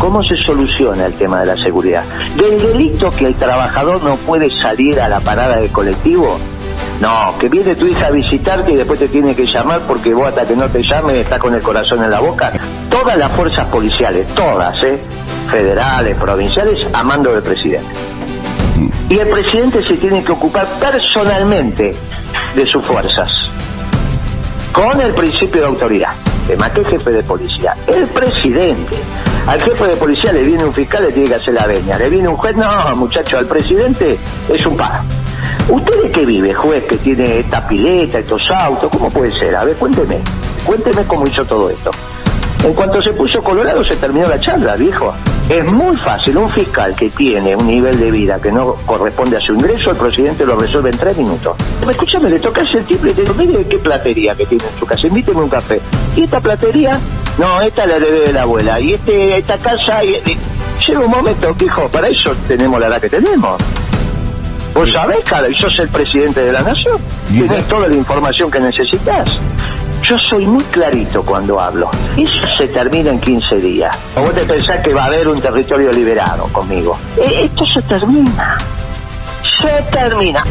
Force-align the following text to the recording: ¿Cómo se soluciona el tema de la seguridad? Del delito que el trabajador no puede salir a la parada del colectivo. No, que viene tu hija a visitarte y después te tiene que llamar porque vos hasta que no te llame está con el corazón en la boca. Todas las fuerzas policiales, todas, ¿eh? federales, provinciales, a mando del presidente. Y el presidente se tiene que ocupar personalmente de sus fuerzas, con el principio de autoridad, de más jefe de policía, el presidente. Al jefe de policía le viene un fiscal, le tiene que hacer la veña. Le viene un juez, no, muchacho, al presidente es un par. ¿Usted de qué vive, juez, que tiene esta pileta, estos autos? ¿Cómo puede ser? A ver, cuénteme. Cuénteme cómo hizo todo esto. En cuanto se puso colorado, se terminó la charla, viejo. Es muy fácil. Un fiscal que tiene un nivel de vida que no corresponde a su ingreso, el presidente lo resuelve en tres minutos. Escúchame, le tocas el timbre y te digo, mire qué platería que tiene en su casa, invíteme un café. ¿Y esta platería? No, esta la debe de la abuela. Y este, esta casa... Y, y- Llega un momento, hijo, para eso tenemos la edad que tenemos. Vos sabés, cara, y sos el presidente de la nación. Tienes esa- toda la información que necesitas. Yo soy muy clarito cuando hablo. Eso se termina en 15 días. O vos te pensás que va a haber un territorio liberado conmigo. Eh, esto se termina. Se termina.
¿Cómo 0.00 0.24
se 0.24 0.34
soluciona 0.34 1.04
el 1.04 1.14
tema 1.18 1.40
de 1.40 1.46
la 1.46 1.62
seguridad? 1.62 2.02
Del 2.34 2.58
delito 2.58 3.10
que 3.10 3.26
el 3.26 3.34
trabajador 3.34 4.02
no 4.02 4.16
puede 4.16 4.48
salir 4.48 4.98
a 4.98 5.10
la 5.10 5.20
parada 5.20 5.58
del 5.58 5.70
colectivo. 5.70 6.38
No, 7.02 7.34
que 7.38 7.50
viene 7.50 7.74
tu 7.74 7.86
hija 7.86 8.06
a 8.06 8.10
visitarte 8.10 8.72
y 8.72 8.76
después 8.76 8.98
te 8.98 9.08
tiene 9.08 9.34
que 9.34 9.44
llamar 9.44 9.80
porque 9.86 10.14
vos 10.14 10.28
hasta 10.28 10.46
que 10.46 10.56
no 10.56 10.68
te 10.70 10.82
llame 10.82 11.20
está 11.20 11.38
con 11.38 11.54
el 11.54 11.60
corazón 11.60 12.02
en 12.02 12.10
la 12.10 12.20
boca. 12.20 12.50
Todas 12.88 13.18
las 13.18 13.30
fuerzas 13.32 13.66
policiales, 13.68 14.26
todas, 14.28 14.82
¿eh? 14.82 14.98
federales, 15.50 16.16
provinciales, 16.16 16.86
a 16.94 17.02
mando 17.02 17.32
del 17.32 17.42
presidente. 17.42 17.92
Y 19.10 19.18
el 19.18 19.28
presidente 19.28 19.86
se 19.86 19.98
tiene 19.98 20.24
que 20.24 20.32
ocupar 20.32 20.66
personalmente 20.80 21.94
de 22.54 22.66
sus 22.66 22.82
fuerzas, 22.86 23.50
con 24.72 24.98
el 24.98 25.12
principio 25.12 25.60
de 25.60 25.66
autoridad, 25.66 26.14
de 26.48 26.56
más 26.56 26.72
jefe 26.72 27.10
de 27.10 27.22
policía, 27.22 27.76
el 27.86 28.06
presidente. 28.06 28.96
Al 29.46 29.60
jefe 29.60 29.84
de 29.84 29.96
policía 29.96 30.32
le 30.32 30.44
viene 30.44 30.64
un 30.64 30.72
fiscal, 30.72 31.04
le 31.04 31.12
tiene 31.12 31.28
que 31.28 31.34
hacer 31.34 31.54
la 31.54 31.66
veña. 31.66 31.98
Le 31.98 32.08
viene 32.08 32.28
un 32.28 32.36
juez, 32.36 32.54
no, 32.56 32.96
muchacho, 32.96 33.38
al 33.38 33.46
presidente 33.46 34.18
es 34.48 34.66
un 34.66 34.76
par. 34.76 35.02
¿Usted 35.68 36.02
de 36.02 36.10
qué 36.10 36.26
vive, 36.26 36.52
juez, 36.52 36.84
que 36.84 36.96
tiene 36.96 37.40
esta 37.40 37.66
pileta, 37.66 38.18
estos 38.18 38.50
autos? 38.50 38.90
¿Cómo 38.90 39.08
puede 39.08 39.32
ser? 39.32 39.54
A 39.56 39.64
ver, 39.64 39.76
cuénteme. 39.76 40.18
Cuénteme 40.64 41.04
cómo 41.04 41.26
hizo 41.26 41.44
todo 41.44 41.70
esto. 41.70 41.90
En 42.64 42.74
cuanto 42.74 43.00
se 43.00 43.12
puso 43.12 43.42
colorado, 43.42 43.82
se 43.84 43.96
terminó 43.96 44.26
la 44.26 44.38
charla, 44.38 44.76
viejo. 44.76 45.14
Es 45.48 45.64
muy 45.64 45.96
fácil. 45.96 46.36
Un 46.36 46.50
fiscal 46.50 46.94
que 46.94 47.08
tiene 47.10 47.56
un 47.56 47.66
nivel 47.66 47.98
de 47.98 48.10
vida 48.10 48.40
que 48.40 48.52
no 48.52 48.74
corresponde 48.86 49.36
a 49.36 49.40
su 49.40 49.54
ingreso, 49.54 49.90
el 49.90 49.96
presidente 49.96 50.44
lo 50.44 50.56
resuelve 50.56 50.90
en 50.90 50.98
tres 50.98 51.16
minutos. 51.16 51.56
Escúchame, 51.88 52.30
le 52.30 52.38
tocas 52.38 52.72
el 52.74 52.84
timbre 52.84 53.12
y 53.12 53.14
te 53.14 53.22
digo, 53.22 53.34
mire 53.34 53.66
qué 53.66 53.78
platería 53.78 54.34
que 54.34 54.46
tiene 54.46 54.64
en 54.64 54.78
su 54.78 54.86
casa, 54.86 55.06
invíteme 55.06 55.40
un 55.40 55.48
café. 55.48 55.80
¿Y 56.14 56.24
esta 56.24 56.40
platería? 56.40 57.00
No, 57.38 57.60
esta 57.60 57.86
la 57.86 57.98
debe 57.98 58.20
de 58.20 58.32
la 58.32 58.42
abuela. 58.42 58.78
Y 58.80 58.94
este, 58.94 59.38
esta 59.38 59.58
casa... 59.58 60.04
Y, 60.04 60.14
y- 60.30 60.38
Llega 60.86 61.00
un 61.00 61.10
momento, 61.10 61.54
hijo, 61.62 61.88
para 61.90 62.08
eso 62.08 62.34
tenemos 62.48 62.80
la 62.80 62.86
edad 62.86 63.00
que 63.02 63.10
tenemos. 63.10 63.60
Vos 64.74 64.90
sabés, 64.92 65.18
cara, 65.26 65.46
y 65.48 65.54
sos 65.54 65.78
el 65.78 65.88
presidente 65.90 66.42
de 66.42 66.52
la 66.52 66.62
nación. 66.62 66.96
Tienes 67.28 67.50
esa- 67.50 67.68
toda 67.68 67.86
la 67.88 67.94
información 67.96 68.50
que 68.50 68.60
necesitas. 68.60 69.28
Yo 70.02 70.18
soy 70.18 70.46
muy 70.46 70.64
clarito 70.64 71.22
cuando 71.22 71.60
hablo. 71.60 71.90
Eso 72.16 72.46
se 72.56 72.66
termina 72.68 73.10
en 73.10 73.20
15 73.20 73.56
días. 73.56 73.94
O 74.16 74.22
vos 74.22 74.34
te 74.34 74.42
pensás 74.44 74.78
que 74.80 74.94
va 74.94 75.02
a 75.02 75.06
haber 75.06 75.28
un 75.28 75.40
territorio 75.42 75.92
liberado 75.92 76.44
conmigo. 76.44 76.98
Eh, 77.18 77.42
esto 77.44 77.66
se 77.66 77.82
termina. 77.82 78.56
Se 79.60 79.82
termina. 79.92 80.42